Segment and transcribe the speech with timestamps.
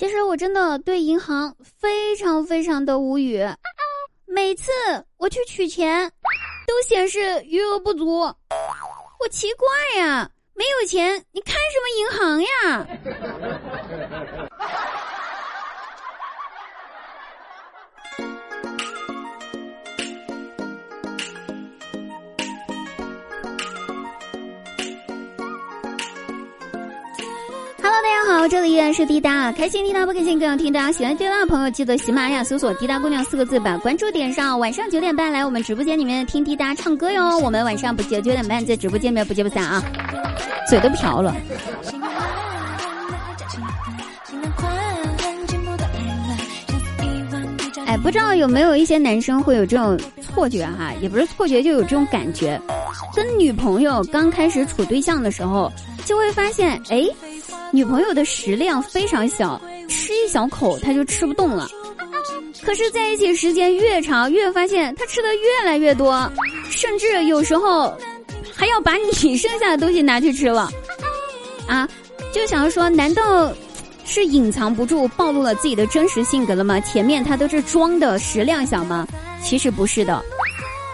[0.00, 3.46] 其实我真的对银行非常非常的无语，
[4.24, 4.72] 每次
[5.18, 6.10] 我去取钱，
[6.66, 8.20] 都显示余额不足。
[8.20, 12.48] 我奇怪呀，没有钱，你开什么银行呀
[28.02, 30.72] ？Hello，大家好，这里依然是滴答，开心滴答不开心更要听。
[30.72, 34.58] 大家喜欢滴答的朋友，记得喜马拉雅搜索“滴答姑娘”四个字，把关注点上。
[34.58, 37.38] 晚上九点半来我们直播间里面听滴答唱歌哟。
[37.40, 39.82] 我们晚上不九九点半在直播间里面不见不散啊！
[40.66, 41.36] 嘴都瓢了。
[47.84, 50.90] 哎，不知道有没有一些男生会有这种错觉哈？
[51.02, 52.58] 也不是错觉，就有这种感觉，
[53.14, 55.70] 跟女朋友刚开始处对象的时候，
[56.06, 57.06] 就会发现，哎。
[57.72, 61.68] 女朋友的食量非常小，吃一小口她就吃不动了。
[62.62, 66.30] 可是在一起时间越长，越发现她吃的越来越多，
[66.68, 67.96] 甚至有时候
[68.54, 70.68] 还要把你剩下的东西拿去吃了。
[71.68, 71.88] 啊，
[72.32, 73.52] 就想要说，难道
[74.04, 76.80] 是隐藏不住暴露了自己的真实性格了吗？
[76.80, 79.06] 前面他都是装的食量小吗？
[79.42, 80.20] 其实不是的，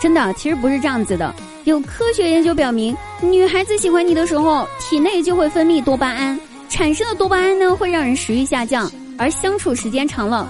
[0.00, 1.34] 真的，其实不是这样子的。
[1.64, 6.40] 有科学研究表明，女孩子喜欢你的时候，体内就会分泌多巴胺。
[6.70, 10.48] 产生的多巴胺呢，会让人食欲下降，而相处时间长了，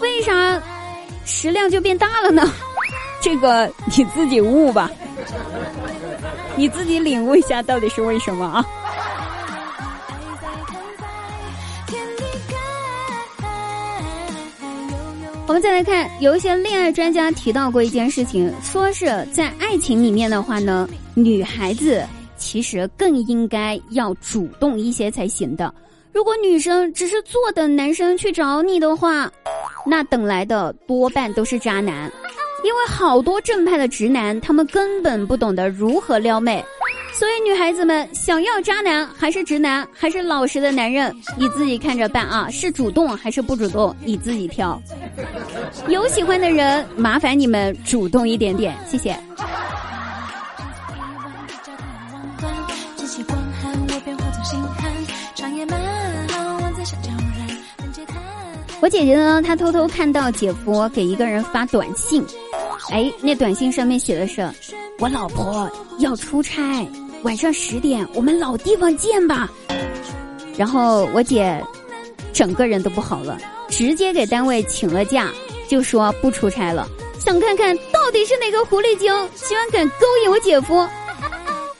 [0.00, 0.60] 为啥
[1.24, 2.52] 食量就变大了呢？
[3.22, 4.90] 这个你自己悟吧，
[6.56, 8.66] 你自己领悟一下到底是为什么啊？
[15.46, 22.02] 我们再来看，有一些恋爱专家提到过一件事情，说是在爱情里面的话呢，女孩子。
[22.40, 25.72] 其实更应该要主动一些才行的。
[26.12, 29.30] 如果女生只是坐等男生去找你的话，
[29.86, 32.10] 那等来的多半都是渣男。
[32.64, 36.64] 因为好多正派的直男，他们根本不懂得如何撩妹。
[37.12, 42.48] 所以女孩子们想要渣男还是直男还是老实的男人，你自己看着办啊！
[42.50, 44.80] 是主动还是不主动，你自己挑。
[45.88, 49.16] 有喜欢的人，麻烦你们主动一点点，谢谢。
[53.02, 54.92] 我便化作星汉。
[58.82, 62.24] 我姐姐呢，她偷偷看到姐夫给一个人发短信，
[62.90, 64.46] 哎，那短信上面写的是
[65.00, 66.86] ：“我老婆要出差，
[67.22, 69.50] 晚上十点我们老地方见吧。”
[70.56, 71.62] 然后我姐
[72.32, 75.30] 整个人都不好了，直接给单位请了假，
[75.68, 76.86] 就说不出差了，
[77.18, 80.86] 想看看到底是哪个狐狸精喜欢敢勾引我姐夫。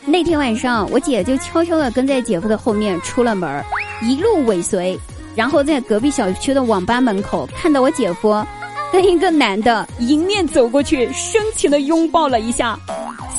[0.06, 3.62] 那天晚上，我姐就悄悄的跟在姐夫的后面出了门，
[4.03, 4.99] 一路尾随。
[5.37, 8.44] 然后在隔壁小区的网吧门口看到我姐夫
[8.91, 12.78] 跟一个男的迎面走过去，深情的拥抱了一下，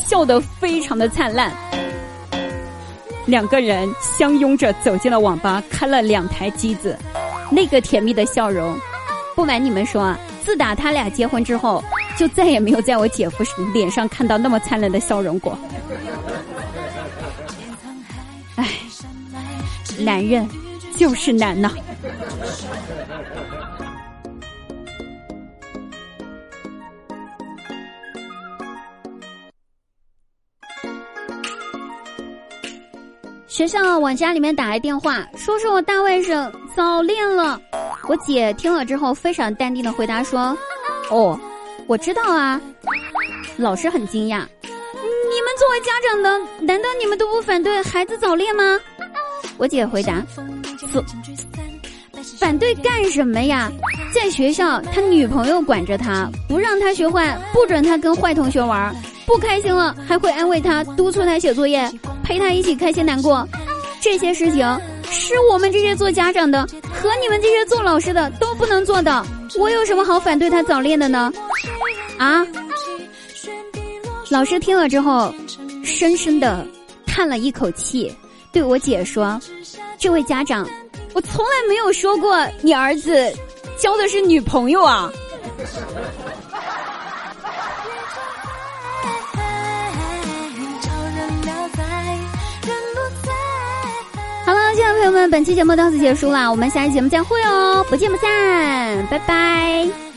[0.06, 1.52] 笑得非常的灿烂。
[3.26, 6.98] 两个人相拥着走进了网吧，开了两台机子，
[7.52, 8.78] 那个甜蜜的笑容，
[9.36, 11.84] 不瞒你们说啊，自打他俩结婚之后，
[12.18, 15.58] 就再也没有在我姐夫脸上看到那么灿烂的笑容过。
[20.02, 20.48] 男人。
[20.98, 21.72] 就是难呐！
[33.48, 37.60] 学校往家里面打来电话，说是我大外甥早恋了。
[38.08, 40.56] 我姐听了之后，非常淡定的回答说
[41.10, 41.40] ：“哦，
[41.88, 42.62] 我知道啊。”
[43.58, 46.30] 老师很惊讶：“你们作为家长的，
[46.60, 48.80] 难道你们都不反对孩子早恋吗？”
[49.62, 50.26] 我姐回答。
[52.40, 53.72] 反对干什么呀？
[54.12, 58.92] 在学校，他女朋友管着他，不让他学坏，不准他跟坏同学玩。
[59.28, 61.88] 不开心了，还会安慰他，督促他写作业，
[62.24, 63.48] 陪他一起开心难过。
[64.02, 64.66] 这些事情
[65.12, 69.24] 是我们这些做家长的和你们这些做老师的都不能做的。
[69.60, 71.32] 我有什么好反对他早恋的呢？
[72.18, 72.44] 啊！
[74.32, 75.32] 老师听了之后，
[75.84, 76.66] 深深的
[77.06, 78.12] 叹了一口气，
[78.52, 79.40] 对我姐说。
[79.98, 80.68] 这位家长，
[81.14, 83.32] 我从来没有说过你儿子
[83.78, 85.12] 交的是女朋友啊！
[94.44, 100.11] 好了，亲爱的朋友们，本期节目到此结束了，我们下期节目再会哦，不见不散，拜拜。